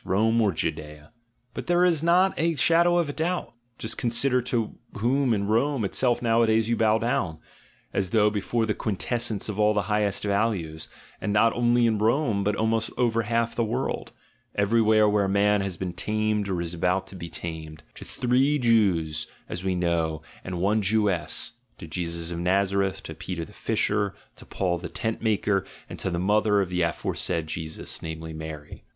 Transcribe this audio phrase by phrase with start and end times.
[0.03, 1.11] Rome or Judaea?
[1.53, 5.85] but there is not a shadow of doubt; just con sider to whom in Rome
[5.85, 7.37] itself nowadays you bow down,
[7.93, 11.75] as though before the quintessence of all the highest values "GOOD AND EVIL," "GOOD AND
[11.75, 14.11] BAD" 37— and not only in Rome, but almost over half the world,
[14.55, 19.27] everywhere where man has been tamed or is about to be tamed— to three Jews,
[19.47, 24.47] as we know, and one Jewess (to Jesus of Nazareth, to Peter the fisher, to
[24.47, 28.83] Paul the tent maker, and to the mother of the aforesaid Jesus, named Mary).